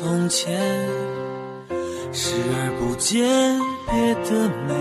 [0.00, 0.56] 从前？
[2.12, 3.26] 视而不见
[3.90, 4.72] 别的美，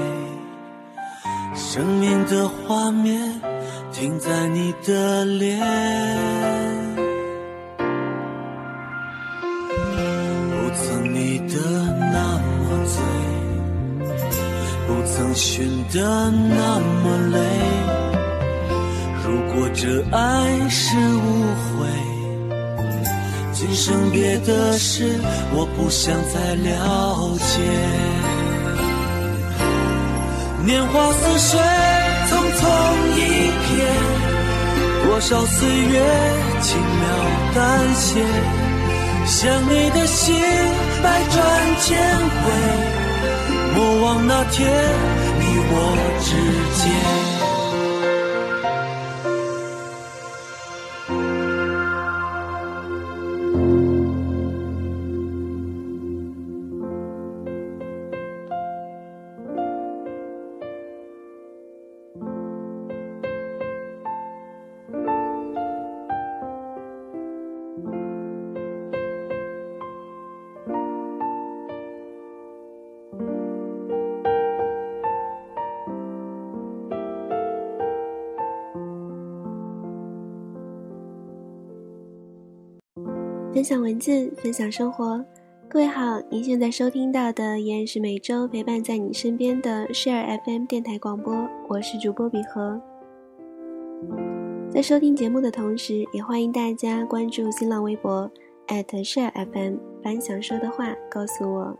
[1.55, 3.41] 生命的画面
[3.91, 5.59] 停在你的脸。
[10.52, 11.55] 不曾迷得
[12.13, 13.02] 那么醉，
[14.86, 17.39] 不曾寻得那么累。
[19.25, 21.41] 如果这爱是误
[21.73, 21.97] 会。
[23.59, 25.20] 今生别的事，
[25.52, 27.57] 我不想再了解。
[30.63, 31.59] 年华似水，
[32.30, 32.61] 匆匆
[33.17, 33.20] 一
[33.66, 33.81] 瞥，
[35.08, 35.97] 多少岁月
[36.61, 37.03] 轻描
[37.55, 38.22] 淡写。
[39.25, 40.36] 想你的心，
[41.02, 41.36] 百转
[41.81, 42.52] 千回，
[43.73, 44.69] 莫忘那天
[45.39, 45.75] 你我
[46.21, 46.30] 之
[46.77, 47.36] 间。
[83.58, 85.19] 分享文字，分享生活。
[85.67, 91.33] 各位好，您现在收听到的依然是每周陪伴在你身边的 Share FM 电台广播，
[91.67, 92.80] 我是主播比和。
[94.69, 98.30] 在收听节目的同时，也欢迎大家关注新浪微博
[98.67, 101.76] @Share FM，把你想说的话告诉我。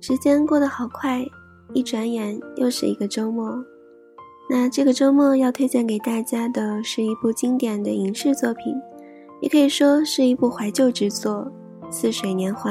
[0.00, 1.26] 时间过得好快，
[1.74, 3.60] 一转眼又是一个周末。
[4.54, 8.74] 那这个周末要推荐给大家的是一部经典的影视作品，
[9.40, 11.50] 也可以说是一部怀旧之作
[11.90, 12.70] 《似水年华》。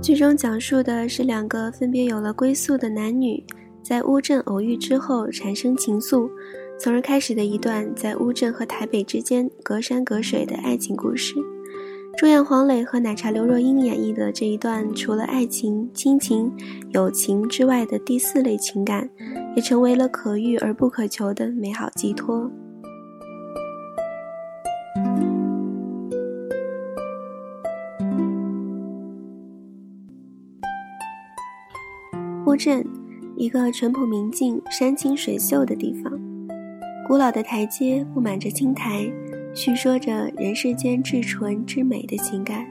[0.00, 3.44] 剧中讲述的是两个分别有了归宿的男女，
[3.82, 6.26] 在乌镇偶遇之后产生情愫。
[6.80, 11.34] 从而开始的一段在乌镇和台北之间隔山隔水的爱情故事。
[12.16, 16.52] 主演黄磊和奶茶刘若英演绎的这一段，除了爱情、亲情、
[16.90, 19.10] 友情之外的第四类情感，
[19.56, 22.48] 也成为了可遇而不可求的美好寄托。
[32.46, 32.84] 乌镇，
[33.36, 36.27] 一个淳朴明净、山清水秀的地方。
[37.08, 39.10] 古老的台阶布满着青苔，
[39.54, 42.66] 叙说着人世间至纯至美的情感，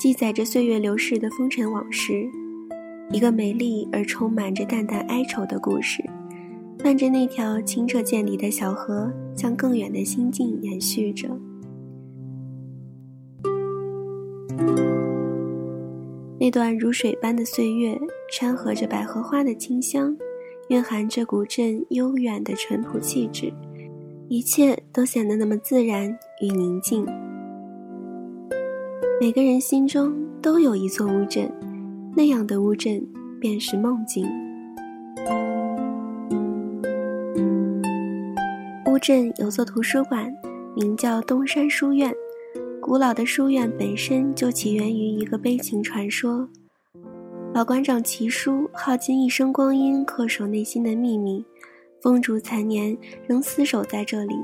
[0.00, 2.26] 记载着岁月流逝的风尘往事。
[3.10, 6.02] 一个美丽而充满着淡淡哀愁的故事，
[6.82, 11.28] 伴着那条清澈见底的小河，向更远的心境延续着。
[16.40, 17.98] 那段如水般的岁月，
[18.32, 20.16] 掺和着百合花的清香。
[20.68, 23.50] 蕴含着古镇悠远的淳朴气质，
[24.28, 27.06] 一切都显得那么自然与宁静。
[29.18, 31.50] 每个人心中都有一座乌镇，
[32.14, 33.02] 那样的乌镇
[33.40, 34.26] 便是梦境。
[38.86, 40.30] 乌镇有座图书馆，
[40.76, 42.12] 名叫东山书院。
[42.80, 46.46] 古老的书院本身就起源于一个悲情传说。
[47.58, 51.44] 老馆长齐叔耗尽一生光阴恪守内心的秘密，
[52.00, 52.96] 风烛残年
[53.26, 54.36] 仍厮守在这里。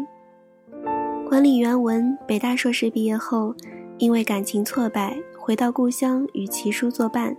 [1.28, 3.54] 管理员文北大硕士毕业后，
[3.98, 7.36] 因为感情挫败，回到故乡与齐叔作伴，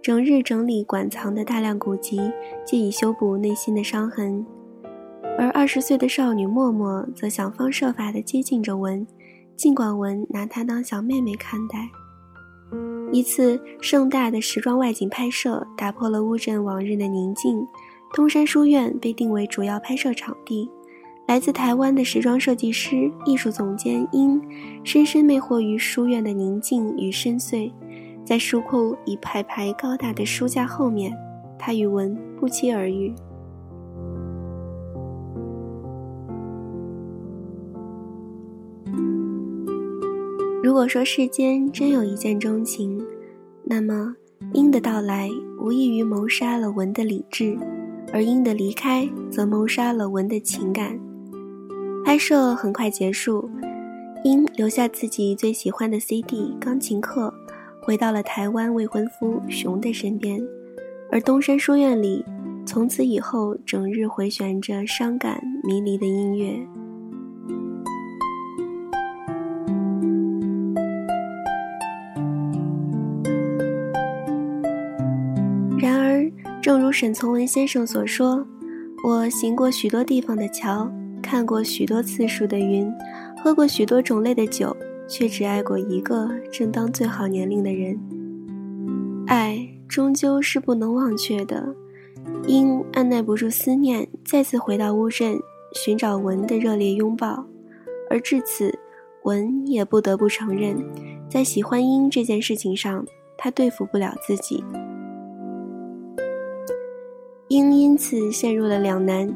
[0.00, 2.18] 整日整理馆藏的大量古籍，
[2.64, 4.42] 借以修补内心的伤痕。
[5.36, 9.06] 而二十岁的少女默默则想方设法地接近着文，
[9.56, 11.86] 尽管文拿她当小妹妹看待。
[13.10, 17.66] 一次盛大的时装外景拍摄打破了乌镇往日的宁静，
[18.12, 20.70] 东山书院被定为主要拍摄场地。
[21.26, 24.40] 来自台湾的时装设计师、艺术总监殷，
[24.84, 27.70] 深深魅惑于书院的宁静与深邃。
[28.24, 31.12] 在书库一排排高大的书架后面，
[31.58, 33.14] 他与文不期而遇。
[40.68, 43.02] 如果说世间真有一见钟情，
[43.64, 44.14] 那么，
[44.52, 47.56] 鹰的到来无异于谋杀了文的理智，
[48.12, 51.00] 而鹰的离开则谋杀了文的情感。
[52.04, 53.48] 拍摄很快结束，
[54.24, 57.32] 鹰留下自己最喜欢的 CD《钢琴课》，
[57.86, 60.38] 回到了台湾未婚夫熊的身边，
[61.10, 62.22] 而东山书院里，
[62.66, 66.60] 从此以后整日回旋着伤感迷离的音乐。
[76.68, 78.46] 正如沈从文先生所说
[79.02, 80.86] ：“我行过许多地方的桥，
[81.22, 82.86] 看过许多次数的云，
[83.42, 84.76] 喝过许多种类的酒，
[85.08, 87.98] 却只爱过一个正当最好年龄的人。
[89.26, 91.74] 爱终究是不能忘却的。
[92.46, 95.40] 因按耐不住思念，再次回到乌镇，
[95.72, 97.42] 寻找文的热烈拥抱。
[98.10, 98.78] 而至此，
[99.22, 100.76] 文也不得不承认，
[101.30, 103.06] 在喜欢英这件事情上，
[103.38, 104.62] 他对付不了自己。”
[107.48, 109.26] 英因此陷入了两难：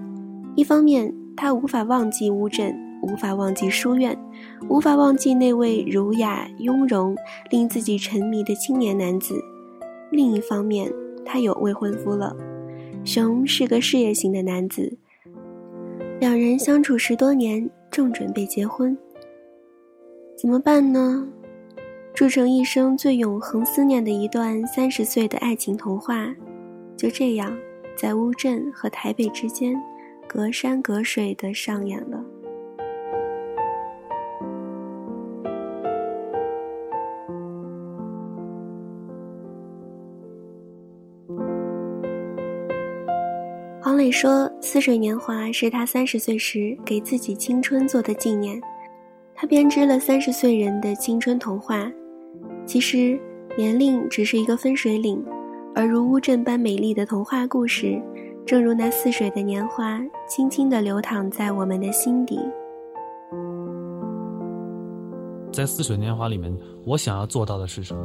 [0.55, 4.15] 一方面，他无法忘记乌镇，无法忘记书院，
[4.69, 7.17] 无法忘记那位儒雅雍容、
[7.51, 9.35] 令自己沉迷的青年男子；
[10.11, 10.93] 另一方面，
[11.25, 12.37] 他有未婚夫了。
[13.03, 14.99] 熊是个事业型的男子，
[16.21, 18.97] 两人相处十多年，正准备结婚。
[20.37, 21.27] 怎么办呢？
[22.13, 26.29] 铸成一生最永恒思念的一段三十岁的爱情童话，
[26.95, 27.51] 就这样。
[27.97, 29.75] 在乌镇和台北之间，
[30.27, 32.25] 隔山隔水的上演了。
[43.81, 48.61] 黄磊说：“似水年华是他三十岁时给自己青春做的纪念。
[49.35, 51.91] 他编织了三十岁人的青春童话。
[52.65, 53.21] 其实，
[53.57, 55.23] 年龄只是一个分水岭。”
[55.75, 57.99] 而如乌镇般美丽的童话故事，
[58.45, 59.99] 正如那似水的年华，
[60.29, 62.39] 轻轻地流淌在我们的心底。
[65.51, 66.55] 在似水年华里面，
[66.85, 68.03] 我想要做到的是什么？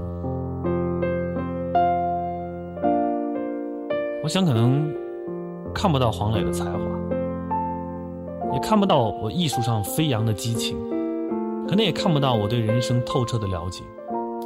[4.23, 4.89] 我想可能
[5.73, 6.79] 看不到黄磊的才华，
[8.53, 10.77] 也看不到我艺术上飞扬的激情，
[11.67, 13.83] 可能也看不到我对人生透彻的了解，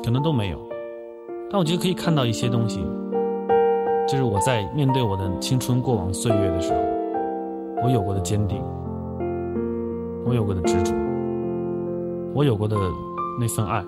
[0.04, 0.58] 可能都没有。
[1.52, 2.84] 但我觉得可以看到一些东西。
[4.12, 6.80] 就是我在面对我的青春过往岁月的时候，
[7.82, 8.62] 我有过的坚定，
[10.26, 10.94] 我有过的执着，
[12.34, 12.76] 我有过的
[13.40, 13.82] 那份爱。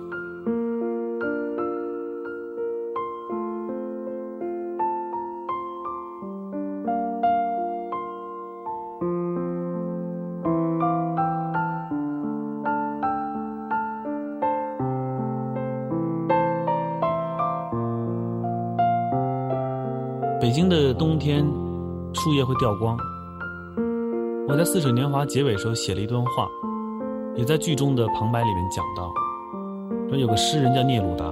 [22.44, 22.96] 会掉光。
[24.46, 26.46] 我在《似水年华》结尾时候写了一段话，
[27.34, 29.12] 也在剧中的旁白里面讲到，
[30.08, 31.24] 说有个诗人叫聂鲁达，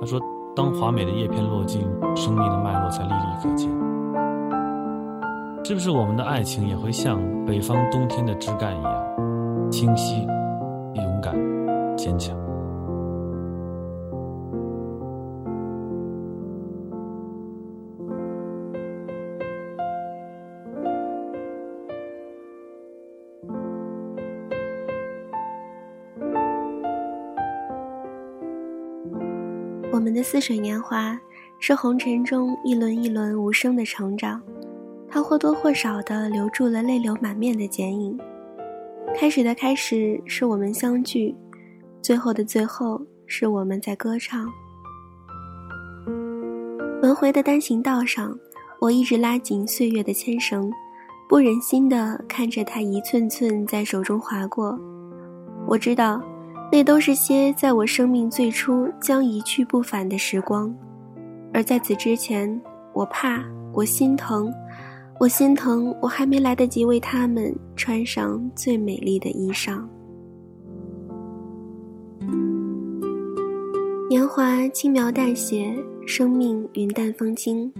[0.00, 0.18] 他说
[0.56, 1.82] ：“当华美的叶片落尽，
[2.14, 3.70] 生命的脉络才历历可见。”
[5.64, 10.22] 是不是我们的爱情也会像北方冬天的枝干一样，清晰、
[10.94, 11.34] 勇敢、
[11.96, 12.35] 坚强？
[30.06, 31.18] 我们的似水年华，
[31.58, 34.40] 是红尘中一轮一轮无声的成长，
[35.08, 38.16] 它或多或少的留住了泪流满面的剪影。
[39.16, 41.34] 开始的开始，是我们相聚；
[42.00, 44.48] 最后的最后，是我们在歌唱。
[47.02, 48.32] 轮回的单行道上，
[48.78, 50.70] 我一直拉紧岁月的牵绳，
[51.28, 54.78] 不忍心的看着它一寸寸在手中划过。
[55.66, 56.22] 我知道。
[56.70, 60.74] 那都是些在我生命最初将一去不返的时光，
[61.52, 62.60] 而在此之前，
[62.92, 63.42] 我怕，
[63.72, 64.52] 我心疼，
[65.18, 69.80] 我心疼，我还没来得及为他们穿上最美丽的衣裳。
[74.10, 75.74] 年华轻描淡写，
[76.06, 77.72] 生命云淡风轻，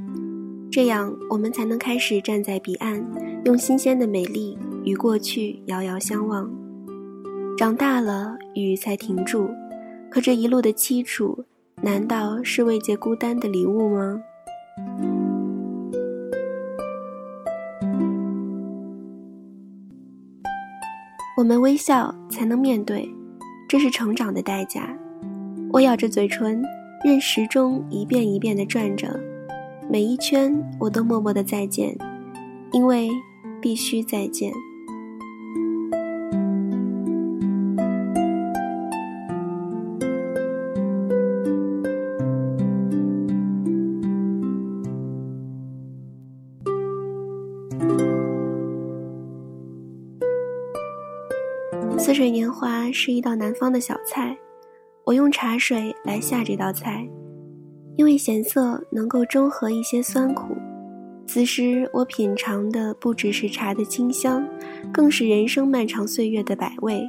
[0.70, 3.04] 这样我们才能开始站在彼岸，
[3.44, 6.50] 用新鲜的美丽与过去遥遥相望。
[7.56, 9.48] 长大了，雨才停住。
[10.10, 11.42] 可这一路的凄楚，
[11.80, 14.20] 难道是慰藉孤单的礼物吗？
[21.38, 23.08] 我们微笑才能面对，
[23.66, 24.94] 这是成长的代价。
[25.72, 26.62] 我咬着嘴唇，
[27.02, 29.18] 任时钟一遍一遍地转着，
[29.90, 31.96] 每一圈我都默默的再见，
[32.72, 33.08] 因为
[33.62, 34.52] 必须再见。
[52.06, 54.38] 似水年华是一道南方的小菜，
[55.02, 57.04] 我用茶水来下这道菜，
[57.96, 60.54] 因为咸涩能够中和一些酸苦。
[61.26, 64.46] 此时我品尝的不只是茶的清香，
[64.92, 67.02] 更是人生漫长岁月的百味。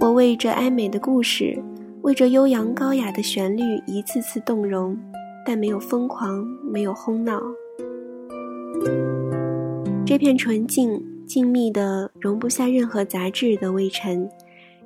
[0.00, 1.62] 我为这哀美的故事，
[2.00, 4.98] 为这悠扬高雅的旋律一次次动容，
[5.44, 7.42] 但没有疯狂，没有哄闹。
[10.06, 10.98] 这片纯净。
[11.28, 14.26] 静谧的，容不下任何杂质的微尘，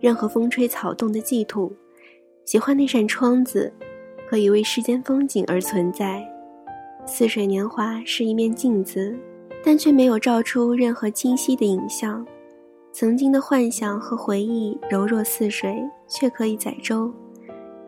[0.01, 1.73] 任何风吹草动的净土。
[2.45, 3.73] 喜欢那扇窗子，
[4.29, 6.21] 可以为世间风景而存在。
[7.07, 9.17] 似水年华是一面镜子，
[9.65, 12.27] 但却没有照出任何清晰的影像。
[12.93, 17.11] 曾经的幻想和回忆柔弱似水，却可以载舟。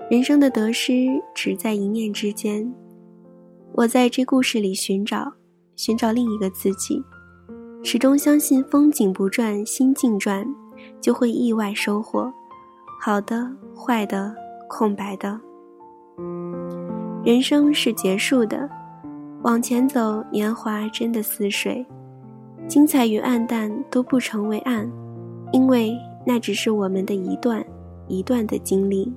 [0.08, 2.72] 人生的得失只在一念之间。
[3.72, 5.32] 我在这故事里寻找，
[5.74, 7.02] 寻找另一个自己。
[7.86, 10.42] 始终相信，风景不转，心境转，
[11.02, 12.32] 就会意外收获，
[12.98, 14.34] 好的、坏的、
[14.66, 15.38] 空白的。
[17.22, 18.66] 人生是结束的，
[19.42, 21.84] 往前走，年华真的似水，
[22.66, 24.90] 精彩与暗淡都不成为暗，
[25.52, 27.62] 因为那只是我们的一段
[28.08, 29.12] 一段的经历。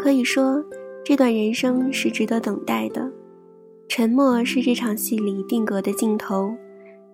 [0.00, 0.60] 可以说。
[1.08, 3.10] 这段人生是值得等待的，
[3.88, 6.54] 沉默是这场戏里定格的镜头，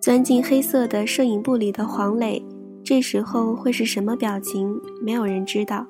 [0.01, 2.45] 钻进黑色的摄影布里的黄磊，
[2.83, 4.77] 这时候会是什么表情？
[5.01, 5.87] 没有人知道，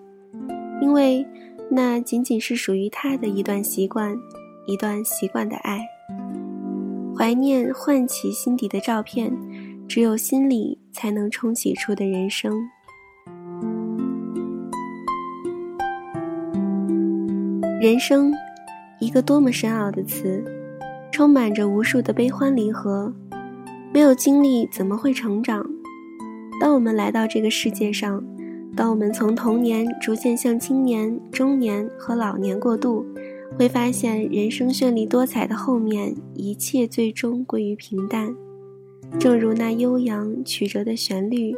[0.83, 1.27] 因为
[1.71, 4.15] 那仅仅是属于他的一段习惯，
[4.67, 5.81] 一段习惯的爱。
[7.17, 9.35] 怀念唤起心底的照片，
[9.89, 12.53] 只有心里才能冲洗出的人生。
[17.85, 18.33] 人生，
[18.99, 20.43] 一个多么深奥的词，
[21.13, 23.13] 充满着无数的悲欢离合。
[23.93, 25.63] 没有经历，怎么会成长？
[26.59, 28.25] 当我们来到这个世界上，
[28.75, 33.05] 当我们从童年逐渐向青年、中年和老年过渡，
[33.59, 38.35] 会发现人生绚丽多彩的后面，一切最终归于平淡。
[39.21, 41.55] 正如那悠扬曲折的旋律，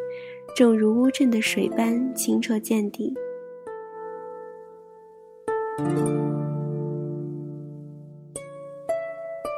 [0.57, 3.15] 正如乌镇的水般清澈见底。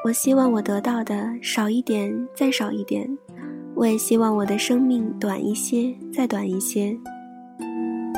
[0.08, 3.06] 我希望我得到的少一点，再少一点；
[3.74, 6.96] 我也希望我的生命短一些，再短一些。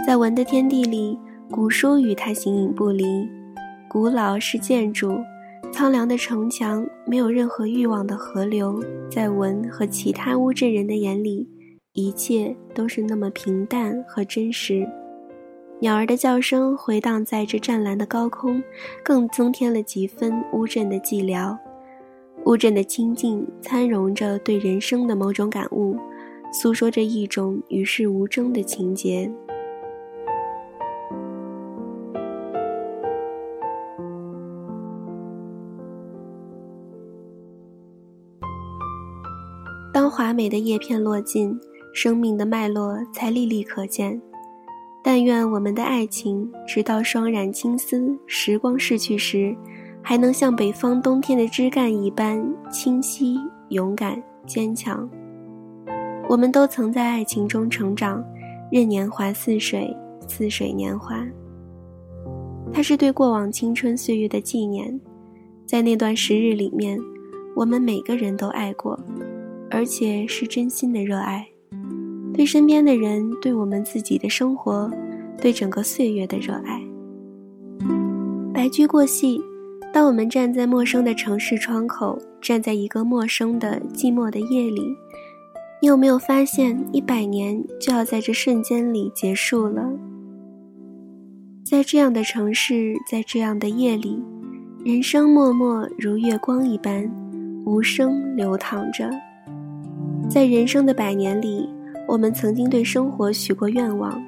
[0.06, 1.18] 在文的天地里，
[1.50, 3.28] 古书与它形影不离。
[3.88, 5.18] 古老是建筑，
[5.72, 8.80] 苍凉的城墙，没有任何欲望的河流，
[9.10, 11.44] 在文和其他乌镇人的眼里，
[11.94, 14.88] 一切都是那么平淡和真实。
[15.80, 18.62] 鸟儿的叫声回荡在这湛蓝的高空，
[19.02, 21.58] 更增添了几分乌镇的寂寥。
[22.46, 25.96] 乌镇的清静参融着对人生的某种感悟，
[26.52, 29.30] 诉说着一种与世无争的情节。
[39.92, 41.56] 当华美的叶片落尽，
[41.92, 44.20] 生命的脉络才历历可见。
[45.02, 49.56] 但愿我们的爱情，直到霜染青丝，时光逝去时，
[50.02, 53.38] 还能像北方冬天的枝干一般清晰、
[53.68, 55.08] 勇敢、坚强。
[56.28, 58.24] 我们都曾在爱情中成长，
[58.70, 59.94] 任年华似水，
[60.28, 61.24] 似水年华。
[62.72, 65.00] 它是对过往青春岁月的纪念，
[65.66, 66.98] 在那段时日里面，
[67.56, 68.98] 我们每个人都爱过，
[69.70, 71.44] 而且是真心的热爱。
[72.32, 74.88] 对身边的人，对我们自己的生活，
[75.40, 76.80] 对整个岁月的热爱。
[78.54, 79.42] 白驹过隙，
[79.92, 84.82] 当我们站在陌生的城市窗口，站在一个陌生的寂寞的夜里，
[85.82, 89.90] 你有没有发现，一百年就要在这瞬间里结束了？
[91.64, 94.22] 在这样的城市，在这样的夜里，
[94.84, 97.10] 人生默默如月光一般，
[97.64, 99.10] 无声流淌着。
[100.28, 101.68] 在人生的百年里。
[102.08, 104.20] 我们曾经对生活许过愿望，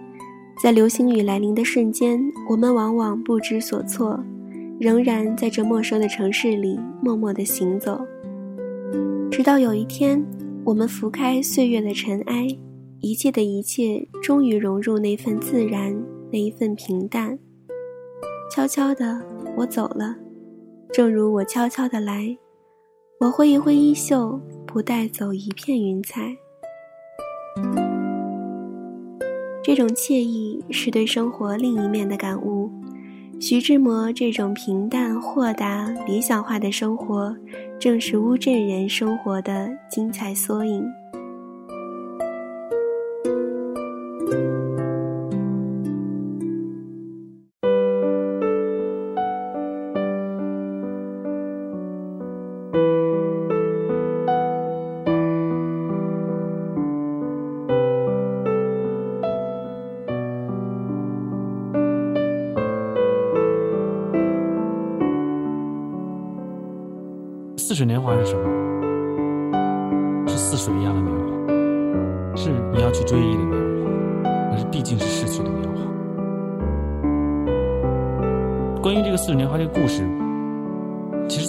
[0.62, 4.22] 在流星雨来临的瞬间，我们往往不知所措，
[4.82, 8.04] 仍然在这陌生的城市里默默的行走。
[9.30, 10.20] 直到有一天，
[10.64, 12.48] 我们拂开岁月的尘埃，
[12.98, 15.96] 一切的一切终于融入那份自然，
[16.32, 17.38] 那一份平淡。
[18.50, 19.22] 悄悄的，
[19.56, 20.16] 我走了，
[20.92, 22.36] 正如我悄悄的来，
[23.20, 26.36] 我挥一挥衣袖，不带走一片云彩。
[29.62, 32.68] 这种惬意是对生活另一面的感悟。
[33.42, 37.36] 徐志摩这种平淡、豁达、理想化的生活，
[37.76, 40.84] 正是乌镇人生活的精彩缩影。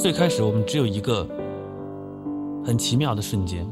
[0.04, 1.26] 最开始我们只有一个
[2.62, 3.66] 很奇妙的瞬间，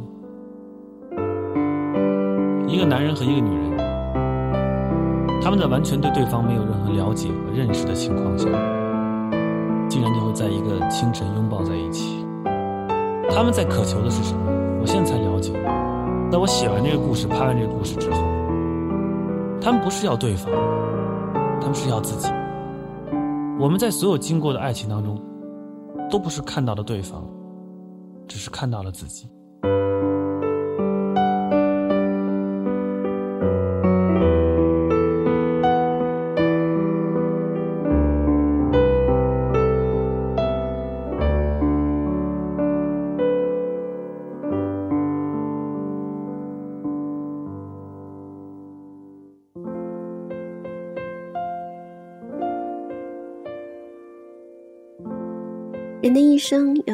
[2.69, 3.77] 一个男人和一个女人，
[5.41, 8.45] 他们在完全对对方没有任何了解和认识的情况下，
[9.89, 12.25] 竟然就会在一个清晨拥抱在一起。
[13.29, 14.39] 他们在渴求的是什么？
[14.79, 15.51] 我现在才了解。
[16.31, 18.17] 在我写完这个故事、拍完这个故事之后，
[19.59, 20.49] 他们不是要对方，
[21.59, 22.31] 他们是要自己。
[23.59, 25.21] 我们在所有经过的爱情当中，
[26.11, 27.25] 都不是看到了对方，
[28.27, 29.29] 只是看到了自己。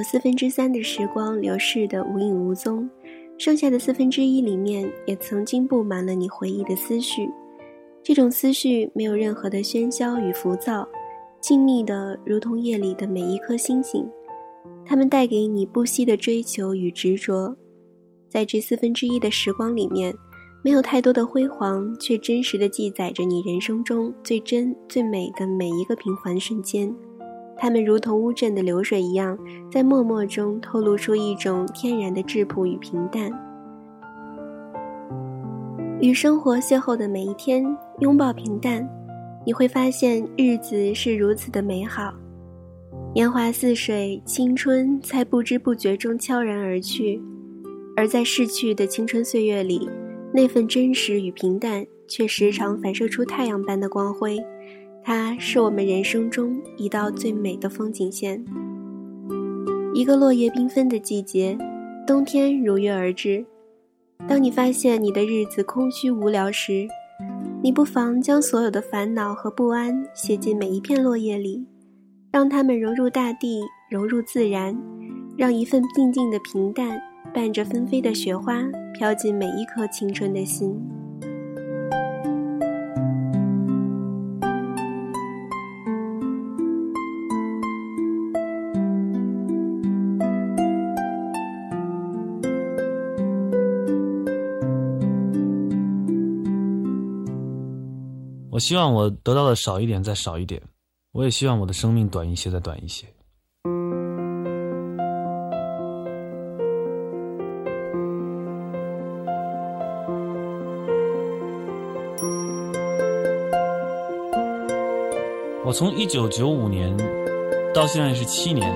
[0.10, 2.90] 四分之三的时光流逝的无影无踪，
[3.38, 7.30] 剩下的四分之一里面也曾经布满了你回忆的思绪。
[8.02, 10.88] 这种思绪没有任何的喧嚣与浮躁，
[11.42, 14.10] 静谧的如同夜里的每一颗星星，
[14.86, 17.54] 它们带给你不息的追求与执着。
[18.30, 20.16] 在这四分之一的时光里面，
[20.64, 26.96] 没有太多的辉煌，却真实的记载着你人生中最真最美的每一个平凡瞬间。
[27.60, 29.38] 它们如同乌镇的流水一样，
[29.72, 33.32] 在默默中透露出一种天然的质朴与平淡。
[36.00, 37.66] 与生活邂逅的每一天，
[38.00, 38.88] 拥抱平淡，
[39.44, 42.14] 你会发现日子是如此的美好。
[43.16, 47.20] 年华似水，青春在不知不觉中悄然而去，
[47.96, 49.90] 而在逝去的青春岁月里，
[50.32, 54.38] 那份真实与平淡，却时常反射出太阳般的光辉。
[55.10, 58.44] 它是我们人生中一道最美的风景线。
[59.94, 61.58] 一个落叶缤纷的季节，
[62.06, 63.46] 冬天如约而至。
[64.28, 66.86] 当你发现你的日子空虚无聊时，
[67.64, 71.66] 你不妨将所有的烦恼和不安写进每一片落叶里，
[72.30, 74.78] 让它们融入大地，融入自然，
[75.38, 77.02] 让一份静静的平淡
[77.34, 78.62] 伴着纷飞的雪花
[78.94, 80.78] 飘进每一颗青春的心。
[98.58, 100.60] 我希望我得到的少一点，再少一点；
[101.12, 103.06] 我也希望我的生命短一些，再短一些。
[115.64, 116.98] 我从一九九五年
[117.76, 118.68] 到现在是七年，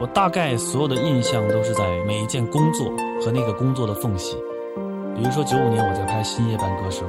[0.00, 2.88] 我大概所有的印象都是在每一件工作
[3.24, 4.36] 和那个工作的缝隙。
[5.14, 7.08] 比如说九五年我在拍《新夜半歌声》。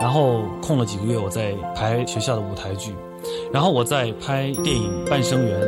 [0.00, 2.94] 然后空了几个月，我在排学校的舞台剧，
[3.52, 5.60] 然后我在拍电影《半生缘》，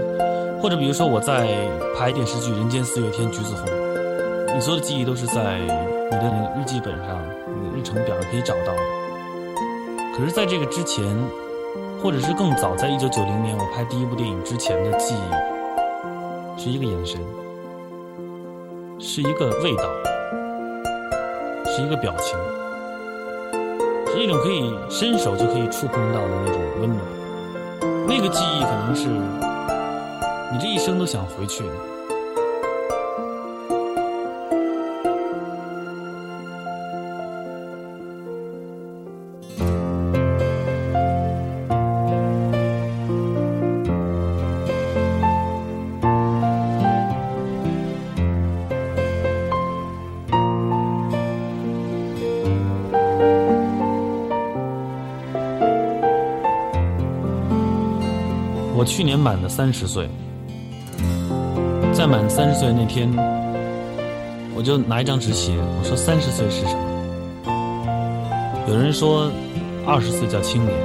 [0.60, 1.46] 或者比如说我在
[1.96, 3.66] 拍电视剧《人间四月天》橘子红。
[4.54, 8.80] 你所有的记忆都是在你的日记本上、你的日程表上可以找到的。
[10.16, 11.04] 可是，在这个之前，
[12.02, 17.20] 或者是更早，在一九九零年我拍第一部电影之前的记忆，是一个眼神，
[18.98, 19.84] 是一个味道，
[21.66, 22.38] 是一个表情。
[24.12, 27.02] 是一种可以伸手就可以触碰到的那种温暖，
[28.06, 29.08] 那个记忆可能是
[30.52, 31.72] 你这一生都想回去的。
[58.94, 60.06] 去年满了三十岁，
[61.94, 63.10] 在满三十岁那天，
[64.54, 66.82] 我就拿一张纸写，我说三十岁是什么？
[68.68, 69.30] 有人说，
[69.86, 70.76] 二十岁叫青年，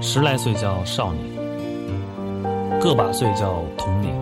[0.00, 4.14] 十来岁叫少年，个把岁叫童年，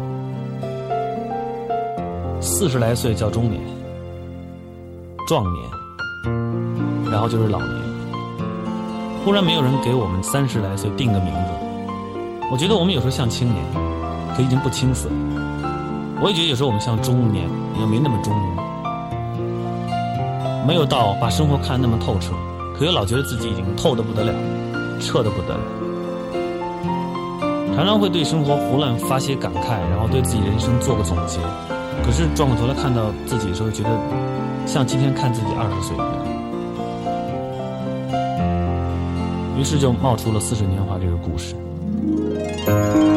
[2.41, 3.61] 四十来岁叫中年，
[5.29, 5.63] 壮年，
[7.13, 7.71] 然后就是老年。
[9.27, 11.72] 忽然没有人给我们三十来岁定个名字，
[12.53, 13.65] 我觉得我们有时候像青年，
[14.37, 15.09] 可已经不青涩；
[16.21, 17.49] 我也觉得有时候我们像中年，
[17.81, 18.57] 也没那么中年，
[20.67, 22.35] 没有到把生活看那么透彻，
[22.77, 24.35] 可又老觉得自己已经透得不得了，
[25.01, 25.61] 彻得不得了。
[27.75, 31.39] 常常会对生活胡乱发些感慨，然后对自己人生做个总结，
[32.05, 33.89] 可是转过头来看到自己的时候，觉得
[34.67, 36.07] 像今天看自己二十岁一样。
[39.59, 41.55] 于是就冒出了《似水年华》这个故事。
[42.65, 43.12] 关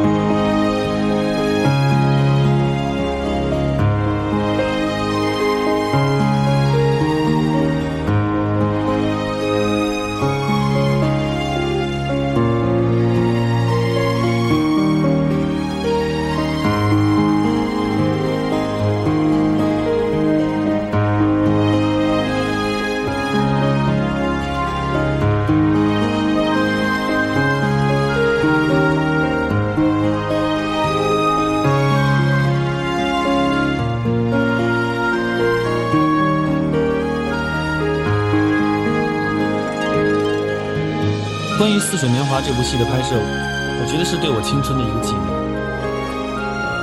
[42.35, 45.23] 他《》这部戏的拍摄，我觉得是对我青春的一个纪念。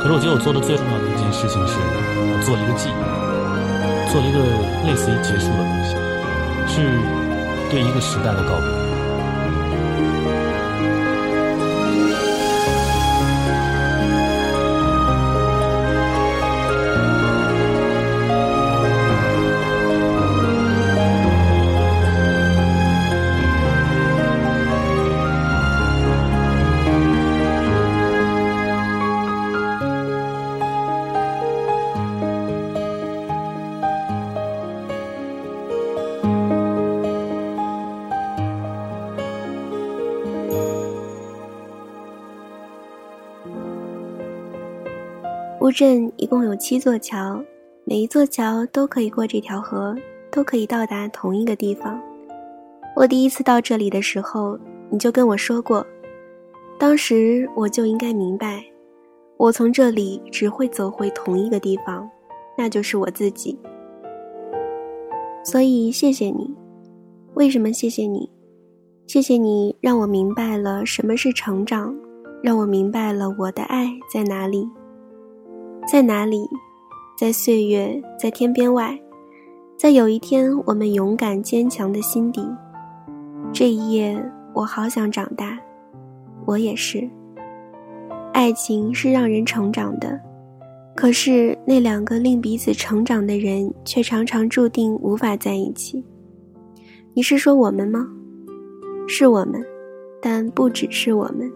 [0.00, 2.96] 可是我觉得我做的最重要的一件事情是，我做了一个记忆，
[4.08, 4.40] 做了一个
[4.88, 5.92] 类似于结束的东西，
[6.72, 6.96] 是
[7.68, 8.81] 对一个时代的告别。
[45.72, 47.42] 镇一共有七座桥，
[47.84, 49.96] 每一座桥都可以过这条河，
[50.30, 52.00] 都可以到达同一个地方。
[52.94, 54.58] 我第一次到这里的时候，
[54.90, 55.84] 你就跟我说过，
[56.78, 58.62] 当时我就应该明白，
[59.38, 62.08] 我从这里只会走回同一个地方，
[62.56, 63.58] 那就是我自己。
[65.42, 66.54] 所以谢谢你，
[67.34, 68.30] 为什么谢谢你？
[69.08, 71.94] 谢谢你让我明白了什么是成长，
[72.42, 74.68] 让我明白了我的爱在哪里。
[75.90, 76.48] 在哪里？
[77.18, 78.98] 在岁月，在天边外，
[79.76, 82.44] 在有一天我们勇敢坚强的心底。
[83.52, 84.20] 这一夜，
[84.54, 85.58] 我好想长大，
[86.46, 87.08] 我也是。
[88.32, 90.18] 爱情是让人成长的，
[90.96, 96.02] 可是那两个令彼此成长的人，却常常注定无法在一起。
[97.12, 98.08] 你是说我们吗？
[99.06, 99.62] 是我们，
[100.20, 101.52] 但不只是我们。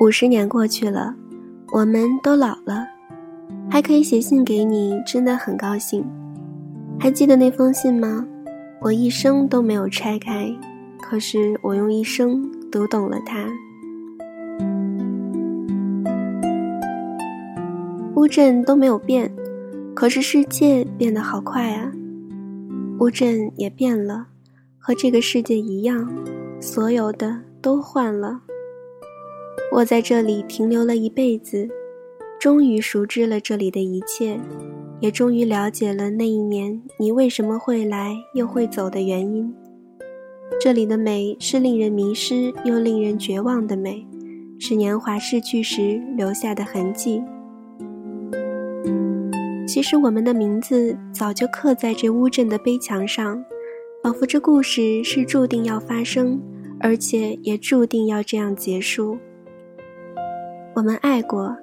[0.00, 1.14] 五十年过去了，
[1.72, 2.86] 我们都老了，
[3.70, 6.04] 还可以写信给你，真的很高兴。
[6.98, 8.26] 还记得那封信吗？
[8.80, 10.52] 我一生都没有拆开，
[11.00, 13.46] 可是我用一生读懂了它。
[18.16, 19.32] 乌镇都没有变，
[19.94, 21.90] 可是世界变得好快啊！
[22.98, 24.26] 乌镇也变了，
[24.78, 26.12] 和这个世界一样，
[26.60, 28.40] 所有的都换了。
[29.76, 31.68] 我在这里停留了一辈子，
[32.38, 34.38] 终于熟知了这里的一切，
[35.00, 39.52] 也终于了解了那一年你为什么会来又会走的原因。
[40.60, 44.06] 这里的美是令人迷失又令人绝望的美，
[44.60, 47.20] 是年华逝去时留下的痕迹。
[49.66, 53.44] 其实我们的名字早就刻在这乌镇的碑墙上，
[54.04, 56.40] 仿佛这故事是注定要发生，
[56.78, 59.18] 而且也注定要这样结束。
[60.74, 61.56] 我们爱过，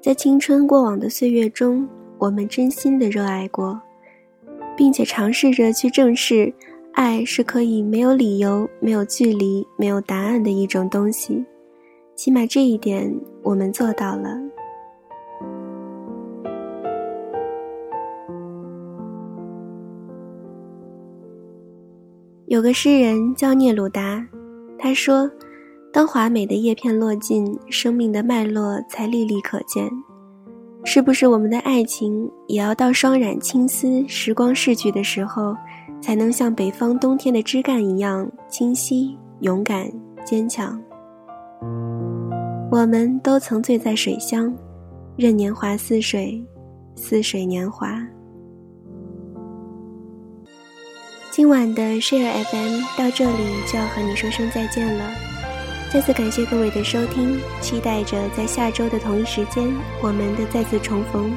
[0.00, 3.80] 在青春过往的岁月中，我们真心的热爱过。
[4.74, 6.52] 并且尝试着去正视，
[6.92, 11.44] 爱是可以没有理由、没有距离、没有答案的一种东西。
[12.14, 14.40] 起码这一点，我们做到了。
[22.46, 24.26] 有个诗人叫聂鲁达，
[24.78, 25.30] 他说
[25.92, 29.90] ：“当华美的叶片落尽，生命的脉络才历历可见。
[30.84, 35.54] 是不是我们的爱情也要到霜染青丝、时光逝去的时候，
[36.00, 39.86] 才能像北方冬天的枝干一样清晰、勇敢、
[40.24, 40.80] 坚强？
[42.70, 44.52] 我们都曾醉在水乡，
[45.14, 46.42] 任年华似水，
[46.96, 48.02] 似水年华。”
[51.30, 55.04] 今晚的 Share FM 到这里就要和你说声再见了，
[55.92, 61.30] 再次感谢各位的收听，期待着在下周的同一时间我们的再次重逢。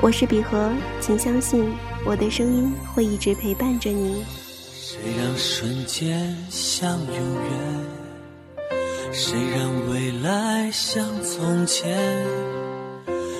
[0.00, 1.72] 我是比和，请相信
[2.04, 4.24] 我的声音会一直陪伴着你。
[4.72, 9.12] 谁让瞬间像永远？
[9.12, 11.96] 谁让未来像从前？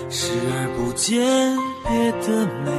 [0.08, 1.20] 视而不见，
[1.88, 2.70] 别的美。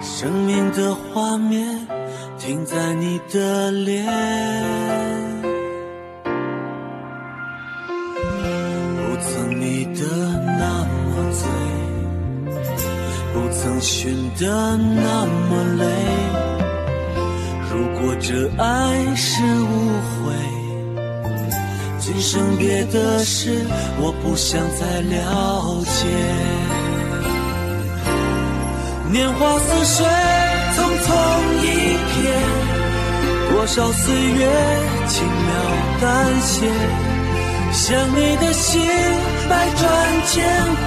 [0.00, 1.84] 生命的画面
[2.38, 4.06] 停在你的脸，
[13.82, 15.84] 寻得那么累。
[17.68, 18.64] 如果这爱
[19.16, 19.66] 是误
[20.14, 20.32] 会，
[21.98, 23.66] 今生别的事
[24.00, 26.06] 我不想再了解。
[29.10, 30.06] 年华似水，
[30.74, 31.08] 匆匆
[31.60, 31.64] 一
[32.12, 32.22] 瞥，
[33.50, 34.40] 多少岁月
[35.08, 35.50] 轻描
[36.00, 36.70] 淡写，
[37.72, 38.80] 想你的心
[39.50, 39.82] 百转
[40.28, 40.32] 千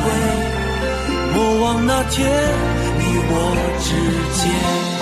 [0.02, 0.04] 回，
[1.36, 2.16] 莫忘那天
[3.15, 3.95] 你我之
[4.41, 4.95] 间。